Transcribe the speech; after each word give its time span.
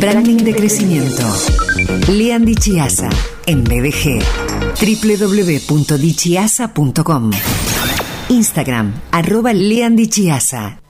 Branding 0.00 0.38
de 0.38 0.54
crecimiento. 0.54 1.22
Lean 2.08 2.44
Dichiasa 2.44 3.08
en 3.46 3.62
BDG. 3.64 4.20
www.dichiasa.com. 4.80 7.30
Instagram, 8.28 8.92
arroba 9.12 9.52
Lean 9.52 9.94
Dichiasa. 9.96 10.80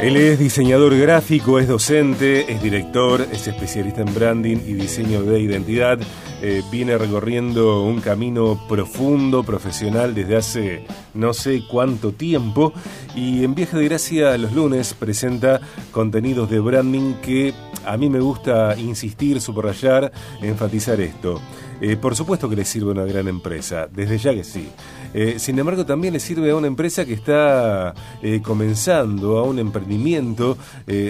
Él 0.00 0.16
es 0.16 0.38
diseñador 0.38 0.96
gráfico, 0.96 1.58
es 1.58 1.66
docente, 1.66 2.52
es 2.52 2.62
director, 2.62 3.26
es 3.32 3.48
especialista 3.48 4.02
en 4.02 4.14
branding 4.14 4.58
y 4.58 4.74
diseño 4.74 5.22
de 5.22 5.40
identidad. 5.40 5.98
Eh, 6.40 6.62
viene 6.70 6.96
recorriendo 6.96 7.82
un 7.82 8.00
camino 8.00 8.60
profundo, 8.68 9.42
profesional, 9.42 10.14
desde 10.14 10.36
hace 10.36 10.84
no 11.14 11.32
sé 11.32 11.62
cuánto 11.70 12.12
tiempo. 12.12 12.72
Y 13.14 13.44
en 13.44 13.54
Viaje 13.54 13.76
de 13.76 13.84
Gracia 13.84 14.36
los 14.38 14.52
lunes 14.52 14.94
presenta 14.94 15.60
contenidos 15.90 16.50
de 16.50 16.60
branding 16.60 17.14
que 17.22 17.54
a 17.86 17.96
mí 17.96 18.10
me 18.10 18.20
gusta 18.20 18.78
insistir, 18.78 19.40
subrayar, 19.40 20.12
enfatizar 20.42 21.00
esto. 21.00 21.40
Eh, 21.80 21.96
por 21.96 22.16
supuesto 22.16 22.48
que 22.48 22.56
le 22.56 22.64
sirve 22.64 22.90
a 22.90 22.92
una 22.92 23.04
gran 23.04 23.28
empresa, 23.28 23.88
desde 23.92 24.18
ya 24.18 24.34
que 24.34 24.44
sí. 24.44 24.68
Eh, 25.14 25.36
sin 25.38 25.58
embargo, 25.58 25.86
también 25.86 26.12
le 26.12 26.20
sirve 26.20 26.50
a 26.50 26.56
una 26.56 26.66
empresa 26.66 27.04
que 27.04 27.14
está 27.14 27.94
eh, 28.22 28.40
comenzando, 28.42 29.38
a 29.38 29.44
un 29.44 29.58
emprendimiento, 29.58 30.58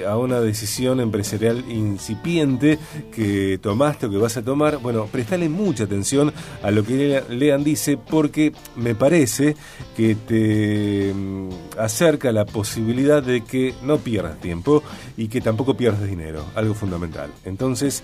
a 0.07 0.17
una 0.17 0.41
decisión 0.41 1.01
empresarial 1.01 1.65
incipiente 1.71 2.79
que 3.13 3.59
tomaste 3.61 4.07
o 4.07 4.11
que 4.11 4.19
vas 4.19 4.37
a 4.37 4.43
tomar. 4.43 4.79
Bueno, 4.79 5.07
prestale 5.07 5.49
mucha 5.49 5.85
atención 5.85 6.33
a 6.63 6.71
lo 6.71 6.85
que 6.85 7.23
Lean 7.31 7.65
dice 7.65 7.97
porque 7.97 8.53
me 8.77 8.95
parece 8.95 9.57
que 9.97 10.15
te 10.15 11.13
mm, 11.15 11.79
acerca 11.79 12.31
la 12.33 12.45
posibilidad 12.45 13.23
de 13.23 13.43
que 13.43 13.75
no 13.83 13.99
pierdas 13.99 14.41
tiempo 14.41 14.83
y 15.17 15.29
que 15.29 15.41
tampoco 15.41 15.77
pierdas 15.77 16.07
dinero, 16.09 16.45
algo 16.55 16.75
fundamental. 16.75 17.31
Entonces, 17.45 18.03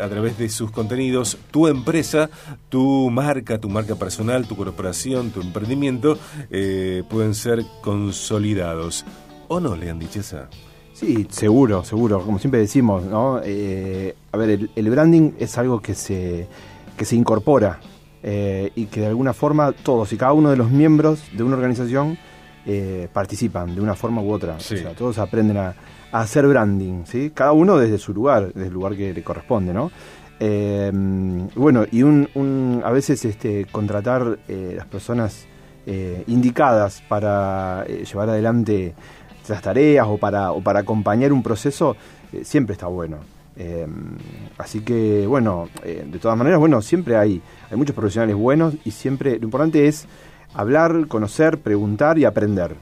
a 0.00 0.08
través 0.08 0.38
de 0.38 0.48
sus 0.48 0.70
contenidos, 0.70 1.38
tu 1.50 1.68
empresa 1.68 2.03
tu 2.68 3.10
marca, 3.10 3.58
tu 3.58 3.68
marca 3.68 3.94
personal, 3.94 4.46
tu 4.46 4.56
corporación, 4.56 5.30
tu 5.30 5.40
emprendimiento 5.40 6.18
eh, 6.50 7.02
pueden 7.08 7.34
ser 7.34 7.64
consolidados. 7.82 9.04
¿O 9.48 9.60
no, 9.60 9.76
Lean 9.76 9.98
Dichesa? 9.98 10.48
Sí, 10.92 11.26
seguro, 11.30 11.84
seguro. 11.84 12.20
Como 12.20 12.38
siempre 12.38 12.60
decimos, 12.60 13.04
¿no? 13.04 13.40
Eh, 13.44 14.14
a 14.32 14.36
ver, 14.36 14.70
el, 14.74 14.90
branding 14.90 15.32
es 15.38 15.58
algo 15.58 15.80
que 15.80 15.94
se, 15.94 16.46
que 16.96 17.04
se 17.04 17.16
incorpora 17.16 17.80
eh, 18.22 18.70
y 18.74 18.86
que 18.86 19.00
de 19.00 19.06
alguna 19.08 19.32
forma 19.32 19.72
todos 19.72 20.12
y 20.12 20.16
cada 20.16 20.32
uno 20.32 20.50
de 20.50 20.56
los 20.56 20.70
miembros 20.70 21.22
de 21.32 21.42
una 21.42 21.56
organización 21.56 22.18
participan 23.12 23.74
de 23.74 23.82
una 23.82 23.94
forma 23.94 24.22
u 24.22 24.32
otra. 24.32 24.54
O 24.54 24.60
sea, 24.60 24.94
todos 24.94 25.18
aprenden 25.18 25.58
a, 25.58 25.74
a, 26.10 26.20
hacer 26.20 26.46
branding, 26.46 27.04
¿sí? 27.04 27.30
Cada 27.34 27.52
uno 27.52 27.76
desde 27.76 27.98
su 27.98 28.14
lugar, 28.14 28.54
desde 28.54 28.68
el 28.68 28.72
lugar 28.72 28.96
que 28.96 29.12
le 29.12 29.22
corresponde, 29.22 29.74
¿no? 29.74 29.90
Eh, 30.40 30.90
bueno, 31.54 31.84
y 31.90 32.02
un, 32.02 32.82
a 32.84 32.90
veces 32.90 33.24
este, 33.24 33.66
contratar 33.66 34.38
eh, 34.48 34.72
las 34.76 34.86
personas 34.86 35.46
eh, 35.86 36.24
indicadas 36.26 37.02
para 37.08 37.84
eh, 37.86 38.04
llevar 38.04 38.30
adelante 38.30 38.94
las 39.48 39.62
tareas 39.62 40.06
o 40.08 40.16
para, 40.16 40.52
o 40.52 40.62
para 40.62 40.80
acompañar 40.80 41.32
un 41.32 41.42
proceso 41.42 41.96
siempre 42.42 42.72
está 42.72 42.86
bueno. 42.86 43.18
así 44.58 44.80
que, 44.80 45.26
bueno, 45.26 45.68
de 45.84 46.18
todas 46.18 46.36
maneras, 46.36 46.58
bueno, 46.58 46.80
siempre 46.80 47.16
hay, 47.16 47.40
hay 47.70 47.76
muchos 47.76 47.94
profesionales 47.94 48.34
buenos 48.34 48.74
y 48.84 48.90
siempre 48.90 49.38
lo 49.38 49.44
importante 49.44 49.86
es 49.86 50.08
hablar, 50.54 51.06
conocer, 51.08 51.58
preguntar 51.58 52.18
y 52.18 52.24
aprender. 52.24 52.74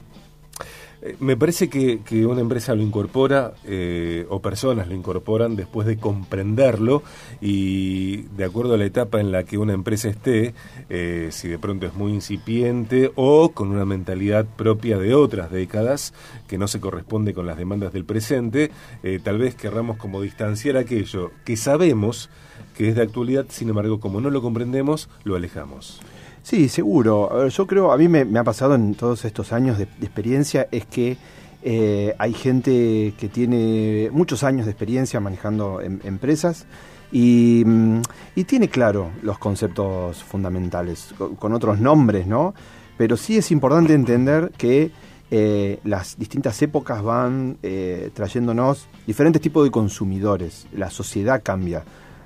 Eh, 1.05 1.17
me 1.19 1.35
parece 1.35 1.67
que, 1.67 1.99
una 2.25 2.39
empresa 2.39 2.73
lo 2.75 2.81
incorpora 2.81 3.53
eh, 3.65 4.25
o 4.29 4.41
personas 4.41 4.87
lo 4.87 4.95
incorporan 4.95 5.57
después 5.57 5.85
de 5.85 5.97
comprenderlo 5.97 7.03
y 7.41 8.21
de 8.37 8.45
acuerdo 8.45 8.75
a 8.75 8.77
la 8.77 8.85
etapa 8.85 9.19
en 9.19 9.33
la 9.33 9.43
que 9.43 9.57
una 9.57 9.73
empresa 9.73 10.07
esté, 10.07 10.53
eh, 10.89 11.27
si 11.31 11.49
de 11.49 11.59
pronto 11.59 11.85
es 11.85 11.93
muy 11.93 12.13
incipiente 12.13 13.11
o 13.15 13.49
con 13.49 13.69
una 13.69 13.83
mentalidad 13.83 14.45
propia 14.45 14.97
de 14.97 15.13
otras 15.13 15.51
décadas 15.51 16.13
que 16.47 16.57
no 16.57 16.69
se 16.69 16.79
corresponde 16.79 17.33
con 17.33 17.47
las 17.47 17.57
demandas 17.57 17.91
del 17.91 18.05
presente, 18.05 18.71
tal 19.23 19.37
vez 19.37 19.55
querramos 19.55 19.97
como 19.97 20.21
distanciar 20.21 20.77
aquello 20.77 21.31
que 21.43 21.57
sabemos 21.57 22.29
que 22.77 22.89
es 22.89 22.95
de 22.95 23.01
actualidad, 23.01 23.45
sin 23.49 23.69
embargo 23.69 23.99
como 23.99 24.21
no 24.21 24.29
lo 24.29 24.41
comprendemos, 24.41 25.09
lo 25.25 25.35
alejamos. 25.35 25.99
Sí, 26.43 26.67
seguro. 26.67 27.47
yo 27.47 27.67
creo, 27.67 27.93
a 27.93 27.97
mí 27.97 28.09
me, 28.09 28.37
ha 28.37 28.43
pasado 28.43 28.75
en 28.75 28.95
todos 28.95 29.23
estos 29.23 29.53
años 29.53 29.77
de, 29.77 29.85
experiencia, 30.01 30.67
es 30.71 30.85
que 30.85 31.17
eh, 31.63 32.13
hay 32.19 32.33
gente 32.33 33.13
que 33.17 33.29
tiene 33.29 34.09
muchos 34.11 34.43
años 34.43 34.65
de 34.65 34.71
experiencia 34.71 35.21
manejando 35.21 35.79
em, 35.79 36.01
empresas 36.03 36.65
mm, 37.13 38.01
y, 38.35 38.43
tiene 38.43 38.67
claro 38.67 39.11
los 39.21 39.39
conceptos 39.39 40.21
fundamentales, 40.21 41.15
con, 41.39 41.53
otros 41.53 41.79
nombres, 41.79 42.27
¿no? 42.27 42.53
Pero 42.97 43.15
sí 43.15 43.37
es 43.37 43.49
importante 43.49 43.93
entender 43.93 44.51
que 44.57 44.91
eh, 45.31 45.79
las 45.85 46.17
distintas 46.19 46.61
épocas 46.61 47.01
van 47.01 47.57
eh, 47.63 48.11
trayéndonos 48.13 48.89
diferentes 49.07 49.41
tipos 49.41 49.63
de 49.63 49.71
consumidores, 49.71 50.67
la 50.73 50.89
sociedad 50.89 51.41
cambia. 51.41 51.85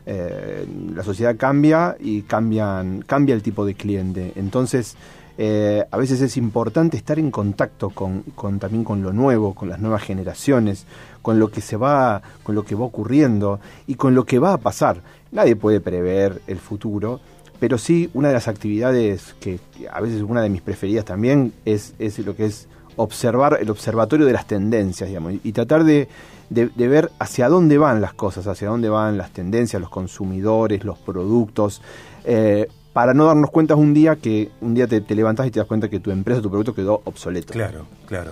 Eh, 0.09 0.65
la 0.95 1.03
sociedad 1.03 1.35
cambia 1.35 1.97
y 1.99 2.21
cambian, 2.21 3.03
cambia 3.05 3.35
el 3.35 3.43
tipo 3.43 3.65
de 3.65 3.75
cliente. 3.75 4.31
Entonces, 4.37 4.95
eh, 5.37 5.83
a 5.91 5.97
veces 5.97 6.21
es 6.21 6.37
importante 6.37 6.95
estar 6.95 7.19
en 7.19 7.29
contacto 7.29 7.89
con, 7.89 8.23
también 8.57 8.85
con 8.85 9.03
lo 9.03 9.11
nuevo, 9.11 9.53
con 9.53 9.67
las 9.67 9.79
nuevas 9.79 10.01
generaciones, 10.01 10.85
con 11.21 11.39
lo 11.39 11.51
que 11.51 11.59
se 11.59 11.75
va, 11.75 12.21
con 12.43 12.55
lo 12.55 12.63
que 12.63 12.73
va 12.73 12.85
ocurriendo 12.85 13.59
y 13.85 13.95
con 13.95 14.15
lo 14.15 14.23
que 14.23 14.39
va 14.39 14.53
a 14.53 14.57
pasar. 14.57 15.01
Nadie 15.33 15.57
puede 15.57 15.81
prever 15.81 16.41
el 16.47 16.57
futuro, 16.57 17.19
pero 17.59 17.77
sí 17.77 18.09
una 18.13 18.29
de 18.29 18.35
las 18.35 18.47
actividades 18.47 19.35
que 19.41 19.59
a 19.91 19.99
veces 19.99 20.21
una 20.21 20.41
de 20.41 20.49
mis 20.49 20.61
preferidas 20.61 21.03
también 21.03 21.51
es, 21.65 21.95
es 21.99 22.17
lo 22.19 22.33
que 22.33 22.45
es 22.45 22.69
observar 22.95 23.57
el 23.61 23.69
observatorio 23.69 24.25
de 24.25 24.31
las 24.31 24.47
tendencias, 24.47 25.09
digamos, 25.09 25.33
y 25.43 25.51
tratar 25.51 25.83
de 25.83 26.07
de, 26.49 26.87
ver 26.87 27.11
hacia 27.19 27.49
dónde 27.49 27.77
van 27.77 28.01
las 28.01 28.13
cosas, 28.13 28.47
hacia 28.47 28.69
dónde 28.69 28.89
van 28.89 29.17
las 29.17 29.31
tendencias, 29.31 29.81
los 29.81 29.89
consumidores, 29.89 30.83
los 30.83 30.97
productos, 30.97 31.81
eh, 32.23 32.67
para 32.93 33.13
no 33.13 33.25
darnos 33.25 33.51
cuenta 33.51 33.75
un 33.75 33.93
día 33.93 34.15
que 34.15 34.49
un 34.61 34.73
día 34.73 34.87
te, 34.87 35.01
te 35.01 35.15
levantás 35.15 35.47
y 35.47 35.51
te 35.51 35.59
das 35.59 35.67
cuenta 35.67 35.89
que 35.89 35.99
tu 35.99 36.11
empresa, 36.11 36.41
tu 36.41 36.49
producto 36.49 36.73
quedó 36.73 37.01
obsoleto. 37.05 37.53
Claro, 37.53 37.85
claro. 38.07 38.31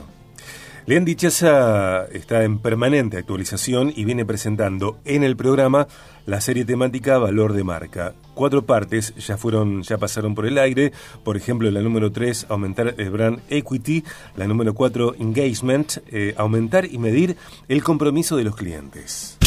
Lean 0.88 1.04
Dichesa 1.04 2.06
está 2.12 2.44
en 2.44 2.60
permanente 2.60 3.18
actualización 3.18 3.92
y 3.96 4.06
viene 4.06 4.24
presentando 4.24 5.00
en 5.04 5.24
el 5.24 5.36
programa 5.36 5.88
la 6.28 6.42
serie 6.42 6.64
temática 6.64 7.18
Valor 7.18 7.54
de 7.54 7.64
Marca. 7.64 8.14
Cuatro 8.36 8.68
partes 8.68 9.16
ya 9.16 9.36
fueron, 9.36 9.82
ya 9.82 9.98
pasaron 9.98 10.36
por 10.36 10.46
el 10.46 10.60
aire. 10.60 10.92
Por 11.24 11.38
ejemplo, 11.38 11.72
la 11.72 11.82
número 11.82 12.12
3, 12.12 12.48
aumentar 12.50 12.94
el 13.00 13.10
brand 13.10 13.40
equity. 13.50 14.04
La 14.36 14.46
número 14.46 14.76
4, 14.76 15.16
engagement, 15.18 15.98
eh, 16.12 16.36
aumentar 16.38 16.86
y 16.86 17.00
medir 17.00 17.36
el 17.68 17.84
compromiso 17.84 18.38
de 18.38 18.44
los 18.44 18.56
clientes. 18.56 19.40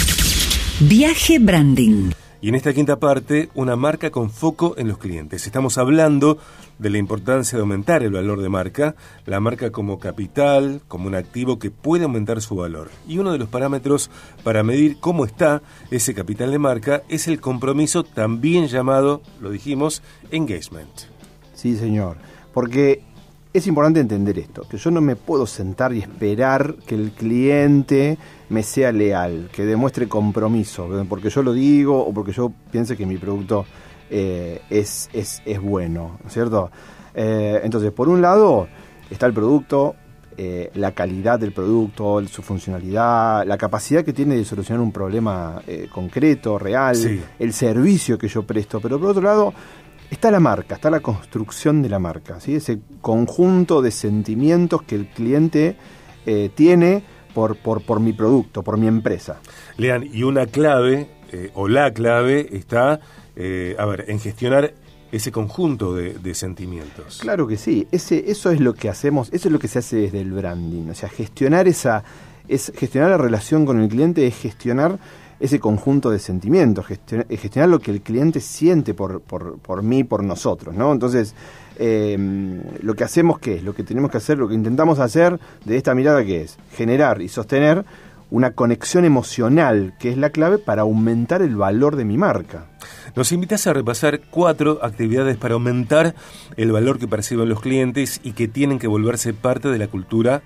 Viaje 0.80 1.38
Branding. 1.38 2.10
Y 2.40 2.48
en 2.50 2.54
esta 2.54 2.72
quinta 2.72 3.00
parte, 3.00 3.48
una 3.54 3.74
marca 3.74 4.10
con 4.10 4.30
foco 4.30 4.74
en 4.78 4.86
los 4.86 4.98
clientes. 4.98 5.44
Estamos 5.46 5.76
hablando 5.76 6.38
de 6.78 6.88
la 6.88 6.98
importancia 6.98 7.58
de 7.58 7.62
aumentar 7.62 8.04
el 8.04 8.12
valor 8.12 8.40
de 8.40 8.48
marca, 8.48 8.94
la 9.26 9.40
marca 9.40 9.72
como 9.72 9.98
capital, 9.98 10.80
como 10.86 11.08
un 11.08 11.16
activo 11.16 11.58
que 11.58 11.72
puede 11.72 12.04
aumentar 12.04 12.40
su 12.40 12.54
valor. 12.54 12.90
Y 13.08 13.18
uno 13.18 13.32
de 13.32 13.38
los 13.38 13.48
parámetros 13.48 14.08
para 14.44 14.62
medir 14.62 14.98
cómo 15.00 15.24
está 15.24 15.62
ese 15.90 16.14
capital 16.14 16.52
de 16.52 16.60
marca 16.60 17.02
es 17.08 17.26
el 17.26 17.40
compromiso 17.40 18.04
también 18.04 18.68
llamado, 18.68 19.20
lo 19.40 19.50
dijimos, 19.50 20.00
engagement. 20.30 20.92
Sí, 21.54 21.76
señor. 21.76 22.18
Porque 22.54 23.02
es 23.52 23.66
importante 23.66 24.00
entender 24.00 24.38
esto, 24.38 24.66
que 24.68 24.76
yo 24.76 24.90
no 24.90 25.00
me 25.00 25.16
puedo 25.16 25.46
sentar 25.46 25.92
y 25.94 26.00
esperar 26.00 26.74
que 26.86 26.94
el 26.94 27.12
cliente 27.12 28.18
me 28.50 28.62
sea 28.62 28.92
leal, 28.92 29.48
que 29.52 29.64
demuestre 29.64 30.08
compromiso, 30.08 30.88
porque 31.08 31.30
yo 31.30 31.42
lo 31.42 31.52
digo 31.52 31.98
o 32.04 32.12
porque 32.12 32.32
yo 32.32 32.52
piense 32.70 32.96
que 32.96 33.06
mi 33.06 33.16
producto 33.16 33.64
eh, 34.10 34.60
es, 34.70 35.08
es, 35.12 35.42
es, 35.44 35.60
bueno, 35.60 36.18
¿cierto? 36.28 36.70
Eh, 37.14 37.60
entonces, 37.62 37.90
por 37.92 38.08
un 38.08 38.20
lado 38.20 38.68
está 39.10 39.26
el 39.26 39.32
producto, 39.32 39.96
eh, 40.36 40.70
la 40.74 40.92
calidad 40.92 41.40
del 41.40 41.52
producto, 41.52 42.24
su 42.26 42.42
funcionalidad, 42.42 43.46
la 43.46 43.58
capacidad 43.58 44.04
que 44.04 44.12
tiene 44.12 44.36
de 44.36 44.44
solucionar 44.44 44.82
un 44.82 44.92
problema 44.92 45.60
concreto, 45.92 46.58
real, 46.58 46.96
el 47.38 47.52
servicio 47.52 48.18
que 48.18 48.28
yo 48.28 48.42
presto, 48.44 48.80
pero 48.80 49.00
por 49.00 49.10
otro 49.10 49.22
lado 49.22 49.54
está 50.10 50.30
la 50.30 50.40
marca, 50.40 50.76
está 50.76 50.90
la 50.90 51.00
construcción 51.00 51.82
de 51.82 51.88
la 51.88 51.98
marca, 51.98 52.40
¿sí? 52.40 52.54
ese 52.54 52.80
conjunto 53.00 53.82
de 53.82 53.90
sentimientos 53.90 54.82
que 54.82 54.94
el 54.94 55.06
cliente 55.08 55.76
eh, 56.26 56.50
tiene 56.54 57.02
por, 57.34 57.56
por, 57.56 57.82
por, 57.82 58.00
mi 58.00 58.12
producto, 58.12 58.62
por 58.62 58.78
mi 58.78 58.86
empresa. 58.86 59.40
Lean, 59.76 60.08
y 60.12 60.22
una 60.22 60.46
clave, 60.46 61.08
eh, 61.32 61.50
o 61.54 61.68
la 61.68 61.92
clave, 61.92 62.48
está, 62.52 63.00
eh, 63.36 63.76
a 63.78 63.86
ver, 63.86 64.06
en 64.08 64.18
gestionar 64.18 64.74
ese 65.10 65.32
conjunto 65.32 65.94
de, 65.94 66.34
sentimientos. 66.34 67.18
Claro 67.20 67.46
que 67.46 67.56
sí, 67.56 67.88
ese, 67.90 68.30
eso 68.30 68.50
es 68.50 68.60
lo 68.60 68.74
que 68.74 68.88
hacemos, 68.90 69.28
eso 69.32 69.48
es 69.48 69.52
lo 69.52 69.58
que 69.58 69.68
se 69.68 69.78
hace 69.78 69.96
desde 69.96 70.20
el 70.20 70.32
branding, 70.32 70.90
o 70.90 70.94
sea, 70.94 71.08
gestionar 71.08 71.66
esa, 71.66 72.04
es 72.46 72.72
gestionar 72.76 73.10
la 73.10 73.16
relación 73.16 73.64
con 73.64 73.80
el 73.80 73.88
cliente 73.88 74.26
es 74.26 74.36
gestionar 74.36 74.98
ese 75.40 75.60
conjunto 75.60 76.10
de 76.10 76.18
sentimientos, 76.18 76.86
gestionar, 76.86 77.68
lo 77.68 77.78
que 77.78 77.90
el 77.90 78.00
cliente 78.00 78.40
siente 78.40 78.94
por, 78.94 79.20
por, 79.20 79.58
por 79.58 79.82
mí, 79.82 80.04
por 80.04 80.24
nosotros, 80.24 80.74
¿no? 80.74 80.92
Entonces, 80.92 81.34
em, 81.78 82.60
lo 82.82 82.94
que 82.94 83.04
hacemos, 83.04 83.38
¿qué 83.38 83.56
es? 83.56 83.62
Lo 83.62 83.74
que 83.74 83.84
tenemos 83.84 84.10
que 84.10 84.16
hacer, 84.16 84.38
lo 84.38 84.48
que 84.48 84.54
intentamos 84.54 84.98
hacer 84.98 85.38
de 85.64 85.76
esta 85.76 85.94
mirada, 85.94 86.24
¿qué 86.24 86.42
es? 86.42 86.58
Generar 86.72 87.22
y 87.22 87.28
sostener 87.28 87.84
una 88.30 88.50
conexión 88.50 89.04
emocional, 89.04 89.94
que 89.98 90.10
es 90.10 90.18
la 90.18 90.30
clave 90.30 90.58
para 90.58 90.82
aumentar 90.82 91.40
el 91.40 91.56
valor 91.56 91.96
de 91.96 92.04
mi 92.04 92.18
marca. 92.18 92.66
Nos 93.16 93.32
invitas 93.32 93.66
a 93.66 93.72
repasar 93.72 94.20
cuatro 94.30 94.80
actividades 94.82 95.36
para 95.36 95.54
aumentar 95.54 96.14
el 96.56 96.72
valor 96.72 96.98
que 96.98 97.08
perciben 97.08 97.48
los 97.48 97.60
clientes 97.60 98.20
y 98.22 98.32
que 98.32 98.48
tienen 98.48 98.78
que 98.78 98.86
volverse 98.86 99.32
parte 99.32 99.68
de 99.68 99.78
la 99.78 99.88
cultura 99.88 100.42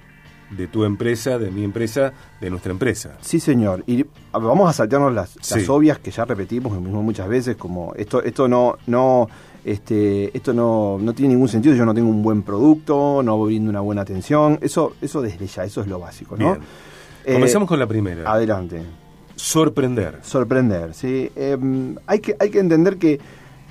de 0.56 0.66
tu 0.66 0.84
empresa, 0.84 1.38
de 1.38 1.50
mi 1.50 1.64
empresa, 1.64 2.12
de 2.40 2.50
nuestra 2.50 2.72
empresa. 2.72 3.16
Sí, 3.20 3.40
señor. 3.40 3.82
Y 3.86 4.04
vamos 4.32 4.68
a 4.68 4.72
saltarnos 4.72 5.12
las, 5.12 5.68
obvias 5.68 5.98
que 5.98 6.10
ya 6.10 6.24
repetimos 6.24 6.78
mismo 6.80 7.02
muchas 7.02 7.28
veces, 7.28 7.56
como 7.56 7.92
esto, 7.96 8.22
esto 8.22 8.48
no, 8.48 8.76
no, 8.86 9.28
este, 9.64 10.36
esto 10.36 10.52
no, 10.52 10.98
no 11.00 11.12
tiene 11.14 11.34
ningún 11.34 11.48
sentido, 11.48 11.74
yo 11.74 11.84
no 11.84 11.94
tengo 11.94 12.10
un 12.10 12.22
buen 12.22 12.42
producto, 12.42 13.22
no 13.22 13.42
brindo 13.42 13.70
una 13.70 13.80
buena 13.80 14.02
atención. 14.02 14.58
Eso, 14.60 14.94
eso 15.00 15.22
desde 15.22 15.46
ya, 15.46 15.64
eso 15.64 15.80
es 15.80 15.86
lo 15.86 15.98
básico, 15.98 16.36
¿no? 16.36 16.58
Eh, 17.24 17.34
Comenzamos 17.34 17.68
con 17.68 17.78
la 17.78 17.86
primera. 17.86 18.30
Adelante. 18.30 18.82
Sorprender. 19.36 20.18
Sorprender, 20.22 20.94
sí. 20.94 21.30
Em, 21.34 21.96
hay, 22.06 22.20
que, 22.20 22.36
hay 22.38 22.50
que 22.50 22.58
entender 22.58 22.98
que 22.98 23.20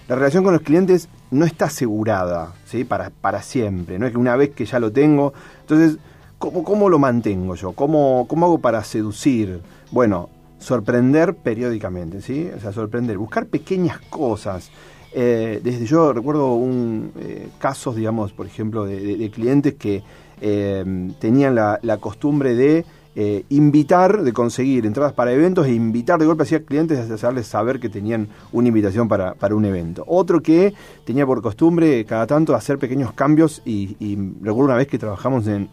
la 0.07 0.15
relación 0.15 0.43
con 0.43 0.53
los 0.53 0.61
clientes 0.61 1.07
no 1.29 1.45
está 1.45 1.65
asegurada, 1.65 2.53
¿sí? 2.65 2.83
Para, 2.83 3.09
para 3.09 3.41
siempre. 3.41 3.99
No 3.99 4.05
es 4.05 4.11
que 4.11 4.17
una 4.17 4.35
vez 4.35 4.49
que 4.51 4.65
ya 4.65 4.79
lo 4.79 4.91
tengo. 4.91 5.33
Entonces, 5.61 5.97
¿cómo, 6.41 6.63
cómo 6.63 6.89
lo 6.89 6.99
mantengo 6.99 7.55
yo? 7.55 7.71
¿Cómo, 7.71 8.25
¿Cómo 8.27 8.47
hago 8.47 8.57
para 8.57 8.83
seducir? 8.83 9.61
Bueno, 9.91 10.27
sorprender 10.59 11.35
periódicamente, 11.35 12.21
¿sí? 12.21 12.49
O 12.53 12.59
sea, 12.59 12.73
sorprender, 12.73 13.17
buscar 13.17 13.45
pequeñas 13.45 13.99
cosas. 14.09 14.71
Eh, 15.13 15.61
desde 15.63 15.85
yo 15.85 16.11
recuerdo 16.11 16.55
un, 16.55 17.11
eh, 17.19 17.47
casos, 17.59 17.95
digamos, 17.95 18.33
por 18.33 18.47
ejemplo, 18.47 18.85
de, 18.85 19.29
clientes 19.31 19.75
que 19.75 20.03
eh, 20.41 21.11
tenían 21.19 21.55
la 21.55 21.97
costumbre 21.99 22.55
de 22.55 22.85
eh, 23.15 23.43
invitar, 23.49 24.23
de 24.23 24.31
conseguir 24.31 24.85
entradas 24.85 25.11
para 25.11 25.33
eventos 25.33 25.67
e 25.67 25.73
invitar 25.73 26.17
de 26.17 26.25
golpe 26.25 26.43
a 26.43 26.59
clientes 26.61 26.97
a 26.97 27.13
hacerles 27.13 27.45
saber 27.45 27.79
que 27.79 27.89
tenían 27.89 28.29
una 28.53 28.69
invitación 28.69 29.07
para, 29.07 29.33
para, 29.33 29.53
un 29.53 29.65
evento. 29.65 30.03
Otro 30.07 30.41
que 30.41 30.73
tenía 31.03 31.25
por 31.25 31.41
costumbre 31.41 32.05
cada 32.05 32.25
tanto 32.25 32.55
hacer 32.55 32.77
pequeños 32.77 33.11
cambios 33.11 33.61
y, 33.65 33.97
recuerdo 34.41 34.65
una 34.65 34.75
vez 34.75 34.87
que 34.87 34.97
trabajamos 34.97 35.45
en, 35.47 35.67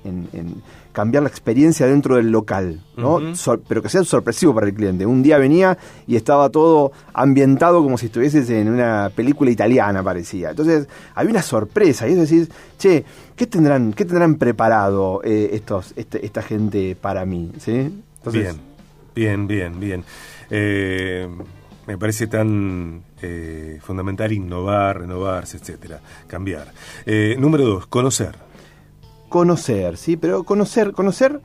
cambiar 0.98 1.22
la 1.22 1.28
experiencia 1.28 1.86
dentro 1.86 2.16
del 2.16 2.32
local, 2.32 2.80
¿no? 2.96 3.20
pero 3.68 3.80
que 3.80 3.88
sea 3.88 4.02
sorpresivo 4.02 4.52
para 4.52 4.66
el 4.66 4.74
cliente. 4.74 5.06
Un 5.06 5.22
día 5.22 5.38
venía 5.38 5.78
y 6.08 6.16
estaba 6.16 6.48
todo 6.48 6.90
ambientado 7.14 7.84
como 7.84 7.96
si 7.96 8.06
estuvieses 8.06 8.50
en 8.50 8.68
una 8.68 9.08
película 9.14 9.48
italiana, 9.48 10.02
parecía. 10.02 10.50
Entonces 10.50 10.88
había 11.14 11.30
una 11.30 11.42
sorpresa 11.42 12.08
y 12.08 12.14
es 12.14 12.18
decir, 12.18 12.48
che, 12.78 13.04
¿qué 13.36 13.46
tendrán, 13.46 13.92
qué 13.92 14.04
tendrán 14.04 14.34
preparado 14.38 15.20
eh, 15.22 15.50
estos, 15.52 15.92
este, 15.94 16.26
esta 16.26 16.42
gente 16.42 16.96
para 17.00 17.24
mí? 17.24 17.52
¿sí? 17.58 18.02
bien, 18.32 18.56
bien, 19.14 19.46
bien, 19.46 19.78
bien. 19.78 20.04
Eh, 20.50 21.28
me 21.86 21.96
parece 21.96 22.26
tan 22.26 23.04
eh, 23.22 23.78
fundamental 23.82 24.32
innovar, 24.32 25.02
renovarse, 25.02 25.58
etcétera, 25.58 26.00
cambiar. 26.26 26.72
número 27.38 27.64
dos, 27.64 27.86
conocer 27.86 28.47
conocer, 29.28 29.96
¿sí? 29.96 30.16
Pero 30.16 30.44
conocer, 30.44 30.92
conocer, 30.92 31.40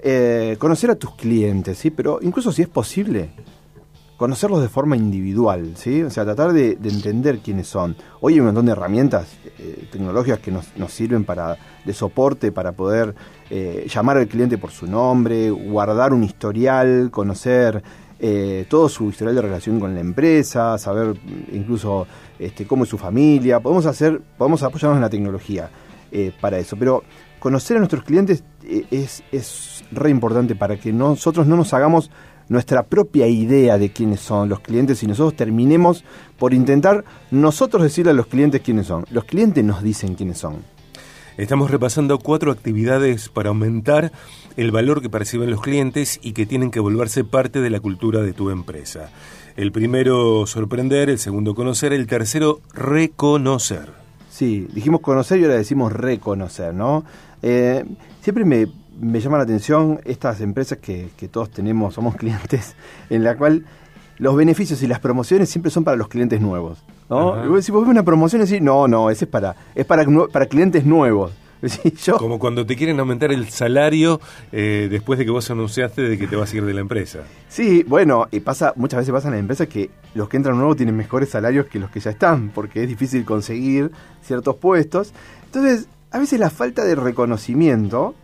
eh, 0.00 0.56
conocer 0.58 0.90
a 0.90 0.96
tus 0.96 1.14
clientes, 1.14 1.78
¿sí? 1.78 1.90
Pero 1.90 2.18
incluso 2.22 2.52
si 2.52 2.62
es 2.62 2.68
posible, 2.68 3.30
conocerlos 4.16 4.60
de 4.60 4.68
forma 4.68 4.96
individual, 4.96 5.72
¿sí? 5.76 6.02
O 6.02 6.10
sea, 6.10 6.24
tratar 6.24 6.52
de, 6.52 6.72
entender 6.72 7.38
quiénes 7.38 7.68
son. 7.68 7.96
Hoy 8.20 8.34
hay 8.34 8.40
un 8.40 8.46
montón 8.46 8.66
de 8.66 8.72
herramientas 8.72 9.28
eh, 9.58 9.88
tecnológicas 9.90 10.40
que 10.40 10.50
nos, 10.50 10.66
sirven 10.92 11.24
para 11.24 11.56
de 11.84 11.92
soporte 11.92 12.52
para 12.52 12.72
poder 12.72 13.14
eh, 13.50 13.86
llamar 13.88 14.18
al 14.18 14.28
cliente 14.28 14.58
por 14.58 14.70
su 14.70 14.86
nombre, 14.86 15.50
guardar 15.50 16.12
un 16.12 16.24
historial, 16.24 17.10
conocer 17.10 17.82
todo 18.68 18.88
su 18.88 19.10
historial 19.10 19.36
de 19.36 19.42
relación 19.42 19.78
con 19.78 19.94
la 19.94 20.00
empresa, 20.00 20.76
saber 20.76 21.14
incluso 21.52 22.08
este, 22.36 22.66
cómo 22.66 22.82
es 22.82 22.90
su 22.90 22.98
familia. 22.98 23.60
Podemos 23.60 23.86
hacer, 23.86 24.20
podemos 24.36 24.60
apoyarnos 24.64 24.96
en 24.96 25.02
la 25.02 25.08
tecnología 25.08 25.70
para 26.40 26.58
eso, 26.58 26.76
pero 26.76 27.04
conocer 27.38 27.76
a 27.76 27.80
nuestros 27.80 28.04
clientes 28.04 28.44
eh, 28.64 28.86
es, 28.90 29.22
es 29.32 29.84
re 29.90 30.10
importante 30.10 30.54
para 30.54 30.76
que 30.78 30.92
nosotros 30.92 31.46
no 31.46 31.56
nos 31.56 31.72
hagamos 31.74 32.10
nuestra 32.48 32.84
propia 32.84 33.26
idea 33.26 33.78
de 33.78 33.90
quiénes 33.90 34.20
son 34.20 34.48
los 34.48 34.60
clientes 34.60 35.02
y 35.02 35.06
nosotros 35.06 35.36
terminemos 35.36 36.04
por 36.38 36.54
intentar 36.54 37.04
nosotros 37.30 37.82
decirle 37.82 38.12
a 38.12 38.14
los 38.14 38.26
clientes 38.26 38.60
quiénes 38.62 38.86
son. 38.86 39.04
Los 39.10 39.24
clientes 39.24 39.64
nos 39.64 39.82
dicen 39.82 40.14
quiénes 40.14 40.38
son. 40.38 40.64
Estamos 41.36 41.70
repasando 41.70 42.18
cuatro 42.18 42.50
actividades 42.50 43.28
para 43.28 43.50
aumentar 43.50 44.10
el 44.56 44.72
valor 44.72 45.00
que 45.00 45.08
perciben 45.08 45.50
los 45.50 45.60
clientes 45.60 46.18
y 46.20 46.32
que 46.32 46.46
tienen 46.46 46.72
que 46.72 46.80
volverse 46.80 47.22
parte 47.22 47.60
de 47.60 47.70
la 47.70 47.78
cultura 47.78 48.22
de 48.22 48.32
tu 48.32 48.50
empresa. 48.50 49.10
El 49.56 49.70
primero, 49.70 50.46
sorprender, 50.46 51.10
el 51.10 51.18
segundo, 51.18 51.54
conocer, 51.54 51.92
el 51.92 52.08
tercero, 52.08 52.60
reconocer. 52.74 54.07
Sí, 54.38 54.68
dijimos 54.72 55.00
conocer 55.00 55.40
y 55.40 55.42
ahora 55.42 55.56
decimos 55.56 55.92
reconocer, 55.92 56.72
¿no? 56.72 57.02
Eh, 57.42 57.84
siempre 58.20 58.44
me, 58.44 58.68
llama 59.18 59.36
la 59.36 59.42
atención 59.42 59.98
estas 60.04 60.40
empresas 60.40 60.78
que, 60.78 61.10
todos 61.28 61.50
tenemos, 61.50 61.94
somos 61.94 62.14
clientes, 62.16 62.76
en 63.10 63.24
la 63.24 63.36
cual 63.36 63.64
los 64.18 64.36
beneficios 64.36 64.80
y 64.84 64.86
las 64.86 65.00
promociones 65.00 65.50
siempre 65.50 65.72
son 65.72 65.82
para 65.82 65.96
los 65.96 66.06
clientes 66.06 66.40
nuevos. 66.40 66.78
¿no? 67.10 67.60
si 67.60 67.72
vos 67.72 67.82
ves 67.82 67.90
una 67.90 68.04
promoción 68.04 68.44
y 68.48 68.60
no, 68.60 68.86
no, 68.86 69.10
ese 69.10 69.24
es 69.24 69.28
para, 69.28 69.56
es 69.74 69.84
para, 69.84 70.04
para 70.30 70.46
clientes 70.46 70.86
nuevos. 70.86 71.32
Como 72.18 72.38
cuando 72.38 72.64
te 72.64 72.76
quieren 72.76 72.98
aumentar 73.00 73.32
el 73.32 73.48
salario 73.48 74.20
eh, 74.52 74.88
después 74.90 75.18
de 75.18 75.24
que 75.24 75.30
vos 75.30 75.50
anunciaste 75.50 76.02
de 76.02 76.18
que 76.18 76.26
te 76.26 76.36
vas 76.36 76.52
a 76.52 76.56
ir 76.56 76.64
de 76.64 76.74
la 76.74 76.80
empresa. 76.80 77.20
Sí, 77.48 77.84
bueno, 77.86 78.26
y 78.30 78.40
pasa, 78.40 78.72
muchas 78.76 78.98
veces 78.98 79.12
pasa 79.12 79.28
en 79.28 79.34
la 79.34 79.40
empresa 79.40 79.66
que 79.66 79.90
los 80.14 80.28
que 80.28 80.36
entran 80.36 80.56
nuevos 80.56 80.76
tienen 80.76 80.96
mejores 80.96 81.30
salarios 81.30 81.66
que 81.66 81.78
los 81.78 81.90
que 81.90 82.00
ya 82.00 82.10
están, 82.10 82.50
porque 82.50 82.82
es 82.82 82.88
difícil 82.88 83.24
conseguir 83.24 83.90
ciertos 84.22 84.56
puestos. 84.56 85.12
Entonces, 85.46 85.88
a 86.10 86.18
veces 86.18 86.40
la 86.40 86.50
falta 86.50 86.84
de 86.84 86.94
reconocimiento 86.94 88.14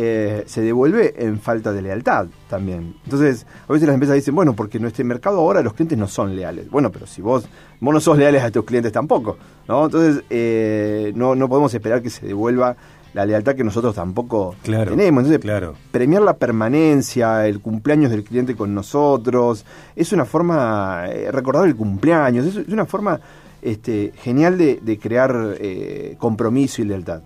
eh, 0.00 0.44
se 0.46 0.60
devuelve 0.60 1.12
en 1.18 1.40
falta 1.40 1.72
de 1.72 1.82
lealtad 1.82 2.28
también. 2.48 2.94
Entonces, 3.02 3.46
a 3.66 3.72
veces 3.72 3.88
las 3.88 3.94
empresas 3.94 4.14
dicen, 4.14 4.32
bueno, 4.32 4.54
porque 4.54 4.78
en 4.78 4.82
nuestro 4.82 5.04
mercado 5.04 5.40
ahora 5.40 5.60
los 5.60 5.74
clientes 5.74 5.98
no 5.98 6.06
son 6.06 6.36
leales. 6.36 6.70
Bueno, 6.70 6.92
pero 6.92 7.04
si 7.08 7.20
vos, 7.20 7.48
vos 7.80 7.92
no 7.92 7.98
sos 7.98 8.16
leales 8.16 8.44
a 8.44 8.52
tus 8.52 8.64
clientes 8.64 8.92
tampoco, 8.92 9.36
¿no? 9.66 9.86
Entonces, 9.86 10.22
eh, 10.30 11.12
no, 11.16 11.34
no 11.34 11.48
podemos 11.48 11.74
esperar 11.74 12.00
que 12.00 12.10
se 12.10 12.24
devuelva 12.24 12.76
la 13.12 13.26
lealtad 13.26 13.56
que 13.56 13.64
nosotros 13.64 13.96
tampoco 13.96 14.54
tenemos. 14.62 15.24
Entonces, 15.24 15.40
claro. 15.40 15.74
premiar 15.90 16.22
la 16.22 16.36
permanencia, 16.36 17.48
el 17.48 17.58
cumpleaños 17.58 18.12
del 18.12 18.22
cliente 18.22 18.54
con 18.54 18.72
nosotros, 18.72 19.64
es 19.96 20.12
una 20.12 20.26
forma, 20.26 21.06
eh, 21.08 21.32
recordar 21.32 21.66
el 21.66 21.74
cumpleaños, 21.74 22.46
es, 22.46 22.68
una 22.68 22.86
forma 22.86 23.18
este, 23.62 24.12
genial 24.22 24.58
de, 24.58 24.98
crear 25.02 25.56
eh, 25.58 26.14
compromiso 26.18 26.82
y 26.82 26.84
lealtad. 26.84 27.22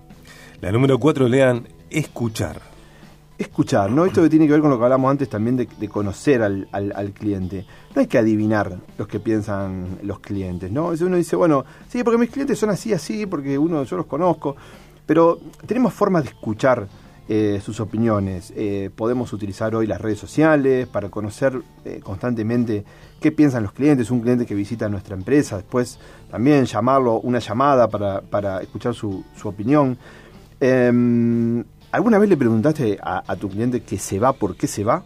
La 0.62 0.72
número 0.72 0.98
cuatro, 0.98 1.28
lean, 1.28 1.66
escuchar. 1.92 2.60
Escuchar, 3.38 3.90
¿no? 3.90 4.04
Esto 4.04 4.22
que 4.22 4.28
tiene 4.28 4.46
que 4.46 4.52
ver 4.52 4.60
con 4.60 4.70
lo 4.70 4.78
que 4.78 4.84
hablamos 4.84 5.10
antes 5.10 5.28
también 5.28 5.56
de, 5.56 5.88
conocer 5.88 6.42
al, 6.42 6.68
al, 6.70 7.12
cliente. 7.12 7.66
No 7.94 8.00
hay 8.00 8.06
que 8.06 8.18
adivinar 8.18 8.78
los 8.96 9.08
que 9.08 9.18
piensan 9.18 9.98
los 10.02 10.20
clientes, 10.20 10.70
¿no? 10.70 10.92
Uno 11.00 11.16
dice, 11.16 11.34
bueno, 11.34 11.64
sí, 11.88 12.04
porque 12.04 12.18
mis 12.18 12.30
clientes 12.30 12.58
son 12.58 12.70
así, 12.70 12.92
así, 12.92 13.26
porque 13.26 13.58
uno 13.58 13.82
yo 13.82 13.96
los 13.96 14.06
conozco. 14.06 14.54
Pero 15.06 15.40
tenemos 15.66 15.92
formas 15.92 16.22
de 16.22 16.30
escuchar 16.30 16.86
eh, 17.28 17.60
sus 17.64 17.78
opiniones. 17.78 18.52
Eh, 18.56 18.90
podemos 18.94 19.32
utilizar 19.32 19.74
hoy 19.74 19.86
las 19.86 20.00
redes 20.00 20.18
sociales 20.18 20.88
para 20.88 21.08
conocer 21.08 21.56
eh, 21.84 22.00
constantemente 22.02 22.84
qué 23.20 23.30
piensan 23.30 23.62
los 23.62 23.72
clientes, 23.72 24.10
un 24.10 24.20
cliente 24.20 24.44
que 24.44 24.56
visita 24.56 24.88
nuestra 24.88 25.16
empresa, 25.16 25.56
después 25.56 26.00
también 26.30 26.64
llamarlo, 26.64 27.20
una 27.20 27.38
llamada 27.38 27.88
para, 27.88 28.20
para 28.22 28.60
escuchar 28.60 28.94
su, 28.94 29.24
su 29.36 29.48
opinión. 29.48 29.96
¿Alguna 31.92 32.18
vez 32.18 32.28
le 32.28 32.36
preguntaste 32.36 32.98
a, 33.02 33.36
tu 33.36 33.48
cliente 33.48 33.82
que 33.82 33.98
se 33.98 34.18
va, 34.18 34.32
por 34.32 34.56
qué 34.56 34.66
se 34.66 34.82
va? 34.82 35.04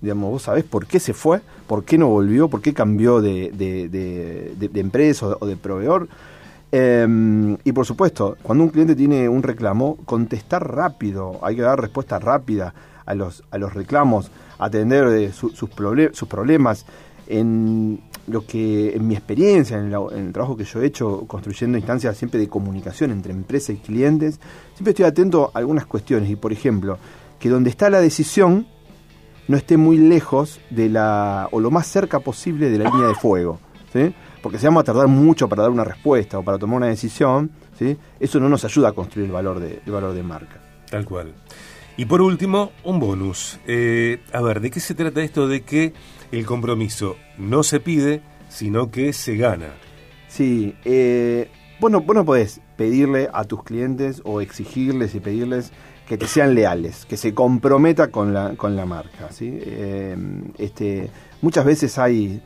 Digamos, 0.00 0.30
¿vos 0.30 0.42
sabés 0.42 0.64
por 0.64 0.86
qué 0.86 0.98
se 0.98 1.14
fue? 1.14 1.40
¿Por 1.66 1.84
qué 1.84 1.98
no 1.98 2.08
volvió? 2.08 2.48
¿Por 2.48 2.60
qué 2.60 2.74
cambió 2.74 3.20
de, 3.20 3.52
de 3.52 4.80
empresa 4.80 5.36
o 5.38 5.46
de 5.46 5.56
proveedor? 5.56 6.08
Em, 6.74 7.58
y 7.64 7.72
por 7.72 7.84
supuesto, 7.84 8.38
cuando 8.42 8.64
un 8.64 8.70
cliente 8.70 8.96
tiene 8.96 9.28
un 9.28 9.42
reclamo, 9.42 9.98
contestar 10.06 10.74
rápido, 10.74 11.38
hay 11.42 11.54
que 11.54 11.62
dar 11.62 11.78
respuesta 11.78 12.18
rápida 12.18 12.72
a 13.04 13.14
los, 13.14 13.44
a 13.50 13.58
los 13.58 13.74
reclamos, 13.74 14.30
atender 14.58 15.06
eh, 15.08 15.32
sus, 15.32 15.52
sus 15.54 15.68
problemas. 15.68 16.86
En, 17.26 18.00
lo 18.26 18.46
que 18.46 18.94
en 18.94 19.06
mi 19.06 19.14
experiencia, 19.14 19.78
en, 19.78 19.92
el 19.92 20.32
trabajo 20.32 20.56
que 20.56 20.64
yo 20.64 20.80
he 20.82 20.86
hecho, 20.86 21.24
construyendo 21.26 21.78
instancias 21.78 22.16
siempre 22.16 22.38
de 22.38 22.48
comunicación 22.48 23.10
entre 23.10 23.32
empresa 23.32 23.72
y 23.72 23.76
clientes, 23.76 24.38
siempre 24.74 24.90
estoy 24.90 25.06
atento 25.06 25.50
a 25.52 25.58
algunas 25.58 25.86
cuestiones. 25.86 26.30
Y 26.30 26.36
por 26.36 26.52
ejemplo, 26.52 26.98
que 27.38 27.48
donde 27.48 27.70
está 27.70 27.90
la 27.90 28.00
decisión 28.00 28.66
no 29.48 29.56
esté 29.56 29.76
muy 29.76 29.98
lejos 29.98 30.60
de 30.70 30.88
la, 30.88 31.48
o 31.50 31.60
lo 31.60 31.70
más 31.70 31.86
cerca 31.86 32.20
posible 32.20 32.70
de 32.70 32.78
la 32.78 32.90
línea 32.90 33.08
de 33.08 33.14
fuego. 33.14 33.58
¿sí? 33.92 34.14
Porque 34.42 34.58
si 34.58 34.66
vamos 34.66 34.82
a 34.82 34.84
tardar 34.84 35.08
mucho 35.08 35.48
para 35.48 35.62
dar 35.62 35.70
una 35.70 35.84
respuesta 35.84 36.38
o 36.38 36.44
para 36.44 36.58
tomar 36.58 36.76
una 36.76 36.86
decisión, 36.86 37.50
¿sí? 37.78 37.96
eso 38.20 38.40
no 38.40 38.48
nos 38.48 38.64
ayuda 38.64 38.90
a 38.90 38.92
construir 38.92 39.26
el 39.26 39.32
valor 39.32 39.60
de, 39.60 39.82
el 39.84 39.92
valor 39.92 40.14
de 40.14 40.22
marca. 40.22 40.60
Tal 40.88 41.04
cual. 41.04 41.32
Y 41.96 42.06
por 42.06 42.22
último, 42.22 42.72
un 42.84 42.98
bonus. 42.98 43.60
Eh, 43.66 44.20
a 44.32 44.40
ver, 44.40 44.60
¿de 44.60 44.70
qué 44.70 44.80
se 44.80 44.94
trata 44.94 45.22
esto 45.22 45.46
de 45.46 45.62
que 45.62 45.92
el 46.30 46.46
compromiso 46.46 47.16
no 47.38 47.62
se 47.62 47.80
pide, 47.80 48.22
sino 48.48 48.90
que 48.90 49.12
se 49.12 49.36
gana? 49.36 49.74
Sí, 50.28 50.74
eh, 50.84 51.50
vos 51.80 51.90
no 51.90 52.24
podés 52.24 52.60
pedirle 52.76 53.28
a 53.32 53.44
tus 53.44 53.62
clientes 53.62 54.22
o 54.24 54.40
exigirles 54.40 55.14
y 55.14 55.20
pedirles 55.20 55.72
que 56.06 56.18
te 56.18 56.26
sean 56.26 56.54
leales, 56.54 57.06
que 57.06 57.16
se 57.16 57.32
comprometa 57.32 58.08
con 58.08 58.34
la, 58.34 58.54
con 58.56 58.76
la 58.76 58.86
marca. 58.86 59.30
¿sí? 59.30 59.58
Eh, 59.60 60.16
este, 60.58 61.10
muchas 61.40 61.64
veces 61.64 61.98
hay, 61.98 62.42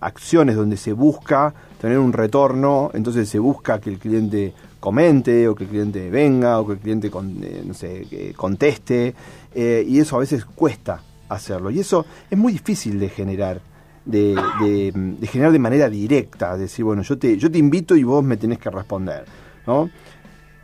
acciones 0.00 0.56
donde 0.56 0.78
se 0.78 0.94
busca 0.94 1.52
tener 1.78 1.98
un 1.98 2.14
retorno, 2.14 2.90
entonces 2.94 3.28
se 3.28 3.38
busca 3.38 3.78
que 3.78 3.90
el 3.90 3.98
cliente 3.98 4.54
comente 4.84 5.48
o 5.48 5.54
que 5.54 5.64
el 5.64 5.70
cliente 5.70 6.10
venga 6.10 6.60
o 6.60 6.66
que 6.66 6.74
el 6.74 6.78
cliente 6.78 7.08
eh, 7.08 7.62
no 7.64 7.72
sé, 7.72 8.34
conteste 8.36 9.14
eh, 9.54 9.82
y 9.88 9.98
eso 9.98 10.16
a 10.16 10.18
veces 10.18 10.44
cuesta 10.44 11.00
hacerlo 11.30 11.70
y 11.70 11.80
eso 11.80 12.04
es 12.30 12.36
muy 12.36 12.52
difícil 12.52 13.00
de 13.00 13.08
generar 13.08 13.62
de, 14.04 14.34
de, 14.60 15.26
generar 15.26 15.52
de 15.52 15.58
manera 15.58 15.88
directa 15.88 16.58
decir 16.58 16.84
bueno 16.84 17.00
yo 17.00 17.16
te 17.16 17.38
yo 17.38 17.50
te 17.50 17.56
invito 17.56 17.96
y 17.96 18.04
vos 18.04 18.22
me 18.22 18.36
tenés 18.36 18.58
que 18.58 18.68
responder 18.68 19.24
¿no? 19.66 19.88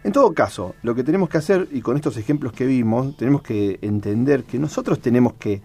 en 0.04 0.12
todo 0.12 0.34
caso 0.34 0.74
lo 0.82 0.94
que 0.94 1.02
tenemos 1.02 1.30
que 1.30 1.38
hacer 1.38 1.66
y 1.72 1.80
con 1.80 1.96
estos 1.96 2.18
ejemplos 2.18 2.52
que 2.52 2.66
vimos 2.66 3.16
tenemos 3.16 3.40
que 3.40 3.78
entender 3.80 4.44
que 4.44 4.58
nosotros 4.58 5.00
tenemos 5.00 5.32
que 5.38 5.62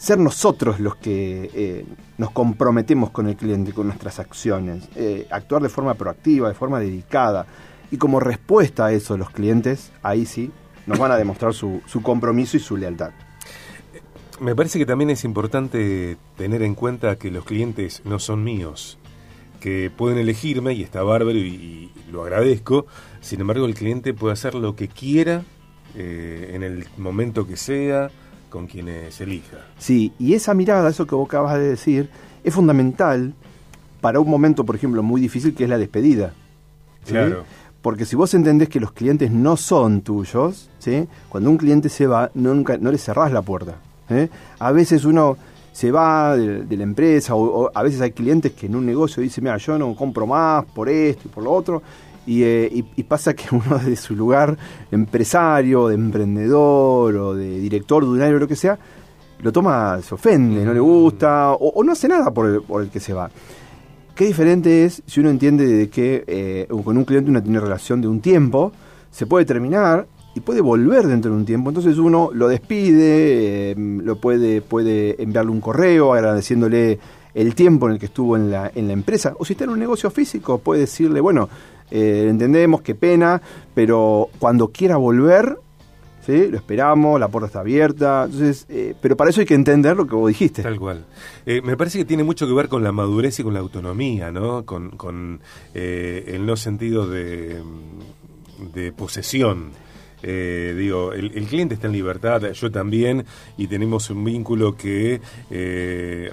ser 0.00 0.18
nosotros 0.18 0.80
los 0.80 0.96
que 0.96 1.50
eh, 1.54 1.86
nos 2.16 2.30
comprometemos 2.30 3.10
con 3.10 3.28
el 3.28 3.36
cliente, 3.36 3.72
con 3.72 3.86
nuestras 3.86 4.18
acciones, 4.18 4.88
actuar 5.30 5.62
de 5.62 5.68
forma 5.68 5.94
proactiva, 5.94 6.48
de 6.48 6.54
forma 6.54 6.80
dedicada, 6.80 7.46
y 7.90 7.96
como 7.96 8.20
respuesta 8.20 8.86
a 8.86 8.92
eso, 8.92 9.16
los 9.16 9.30
clientes, 9.30 9.92
ahí 10.02 10.24
sí, 10.24 10.50
nos 10.86 10.98
van 10.98 11.12
a 11.12 11.16
demostrar 11.16 11.54
su, 11.54 11.82
compromiso 12.02 12.56
y 12.56 12.60
su 12.60 12.76
lealtad. 12.76 13.10
Me 14.40 14.54
parece 14.54 14.78
que 14.78 14.86
también 14.86 15.10
es 15.10 15.24
importante 15.24 16.16
tener 16.36 16.62
en 16.62 16.74
cuenta 16.74 17.16
que 17.16 17.30
los 17.30 17.44
clientes 17.44 18.02
no 18.04 18.18
son 18.18 18.44
míos, 18.44 18.98
que 19.60 19.90
pueden 19.94 20.18
elegirme 20.18 20.72
y 20.72 20.82
está 20.82 21.02
bárbaro 21.02 21.36
y, 21.36 21.90
lo 22.10 22.22
agradezco, 22.22 22.86
sin 23.20 23.40
embargo 23.40 23.66
el 23.66 23.74
cliente 23.74 24.14
puede 24.14 24.32
hacer 24.32 24.56
lo 24.56 24.74
que 24.74 24.88
quiera 24.88 25.44
eh, 25.94 26.52
en 26.54 26.64
el 26.64 26.86
momento 26.96 27.46
que 27.46 27.56
sea, 27.56 28.10
con 28.50 28.66
quienes 28.66 29.18
elija. 29.20 29.58
Sí, 29.78 30.12
y 30.18 30.34
esa 30.34 30.52
mirada, 30.52 30.90
eso 30.90 31.06
que 31.06 31.14
vos 31.14 31.26
acabas 31.26 31.54
de 31.54 31.68
decir, 31.68 32.10
es 32.44 32.52
fundamental 32.52 33.32
para 34.00 34.20
un 34.20 34.28
momento, 34.28 34.64
por 34.64 34.76
ejemplo, 34.76 35.02
muy 35.02 35.20
difícil 35.20 35.54
que 35.54 35.64
es 35.64 35.70
la 35.70 35.78
despedida. 35.78 36.32
Claro. 37.06 37.44
Porque 37.82 38.04
si 38.04 38.14
vos 38.14 38.34
entendés 38.34 38.68
que 38.68 38.80
los 38.80 38.92
clientes 38.92 39.30
no 39.30 39.56
son 39.56 40.02
tuyos, 40.02 40.68
¿sí? 40.78 41.08
cuando 41.30 41.48
un 41.48 41.56
cliente 41.56 41.88
se 41.88 42.06
va, 42.06 42.30
nunca, 42.34 42.76
no 42.76 42.90
le 42.90 42.98
cerrás 42.98 43.32
la 43.32 43.42
puerta. 43.42 43.76
A 44.58 44.72
veces 44.72 45.04
uno 45.04 45.36
se 45.72 45.90
va 45.90 46.36
de, 46.36 46.76
la 46.76 46.82
empresa 46.82 47.34
o, 47.34 47.70
a 47.72 47.82
veces 47.82 48.00
hay 48.00 48.10
clientes 48.10 48.52
que 48.52 48.66
en 48.66 48.74
un 48.74 48.84
negocio 48.84 49.22
dicen, 49.22 49.44
mira, 49.44 49.56
yo 49.56 49.78
no 49.78 49.94
compro 49.94 50.26
más 50.26 50.64
por 50.66 50.88
esto 50.88 51.22
y 51.26 51.28
por 51.28 51.44
lo 51.44 51.52
otro. 51.52 51.82
Y, 52.26 52.42
eh, 52.42 52.84
pasa 53.08 53.34
que 53.34 53.44
uno 53.54 53.78
de 53.78 53.96
su 53.96 54.14
lugar 54.14 54.56
empresario, 54.90 55.88
de 55.88 55.94
emprendedor 55.94 57.16
o 57.16 57.34
de 57.34 57.58
director 57.58 58.04
de 58.10 58.34
o 58.34 58.38
lo 58.38 58.48
que 58.48 58.56
sea, 58.56 58.78
lo 59.42 59.52
toma, 59.52 60.00
se 60.02 60.14
ofende, 60.14 60.64
no 60.64 60.74
le 60.74 60.80
gusta 60.80 61.52
o, 61.52 61.82
no 61.82 61.92
hace 61.92 62.08
nada 62.08 62.30
por 62.30 62.62
por 62.62 62.82
el 62.82 62.90
que 62.90 63.00
se 63.00 63.12
va. 63.12 63.30
Qué 64.20 64.26
diferente 64.26 64.84
es 64.84 65.02
si 65.06 65.20
uno 65.20 65.30
entiende 65.30 65.66
de 65.66 65.88
que 65.88 66.24
eh, 66.26 66.68
con 66.84 66.98
un 66.98 67.06
cliente 67.06 67.30
uno 67.30 67.42
tiene 67.42 67.58
relación 67.58 68.02
de 68.02 68.08
un 68.08 68.20
tiempo, 68.20 68.70
se 69.10 69.24
puede 69.24 69.46
terminar 69.46 70.06
y 70.34 70.40
puede 70.40 70.60
volver 70.60 71.06
dentro 71.06 71.30
de 71.30 71.38
un 71.38 71.46
tiempo. 71.46 71.70
Entonces 71.70 71.96
uno 71.96 72.28
lo 72.34 72.46
despide, 72.46 73.70
eh, 73.70 73.74
lo 73.78 74.20
puede, 74.20 74.60
puede 74.60 75.22
enviarle 75.22 75.50
un 75.50 75.62
correo 75.62 76.12
agradeciéndole 76.12 76.98
el 77.32 77.54
tiempo 77.54 77.86
en 77.86 77.94
el 77.94 77.98
que 77.98 78.04
estuvo 78.04 78.36
en 78.36 78.50
la 78.50 78.70
empresa. 78.74 79.34
O 79.38 79.44
si 79.46 79.54
está 79.54 79.64
en 79.64 79.70
un 79.70 79.78
negocio 79.78 80.10
físico, 80.10 80.58
puede 80.58 80.82
decirle, 80.82 81.22
bueno, 81.22 81.48
eh, 81.90 82.26
entendemos, 82.28 82.82
qué 82.82 82.94
pena, 82.94 83.40
pero 83.74 84.28
cuando 84.38 84.68
quiera 84.68 84.96
volver, 84.96 85.58
lo 86.30 86.56
esperamos, 86.56 87.18
la 87.18 87.28
puerta 87.28 87.46
está 87.46 87.60
abierta, 87.60 88.24
entonces, 88.24 88.66
eh, 88.68 88.94
pero 89.00 89.16
para 89.16 89.30
eso 89.30 89.40
hay 89.40 89.46
que 89.46 89.54
entender 89.54 89.96
lo 89.96 90.06
que 90.06 90.14
vos 90.14 90.28
dijiste. 90.28 90.62
Tal 90.62 90.78
cual. 90.78 91.04
Eh, 91.46 91.60
me 91.62 91.76
parece 91.76 91.98
que 91.98 92.04
tiene 92.04 92.24
mucho 92.24 92.46
que 92.46 92.52
ver 92.52 92.68
con 92.68 92.84
la 92.84 92.92
madurez 92.92 93.38
y 93.40 93.42
con 93.42 93.54
la 93.54 93.60
autonomía, 93.60 94.30
¿no? 94.30 94.64
Con, 94.64 95.40
eh, 95.74 96.24
el 96.28 96.46
no 96.46 96.56
sentido 96.56 97.08
de, 97.08 97.60
de 98.74 98.92
posesión. 98.92 99.70
digo, 100.22 101.12
el, 101.12 101.46
cliente 101.46 101.74
está 101.74 101.86
en 101.86 101.94
libertad, 101.94 102.52
yo 102.52 102.70
también, 102.70 103.24
y 103.56 103.66
tenemos 103.66 104.10
un 104.10 104.24
vínculo 104.24 104.76
que 104.76 105.20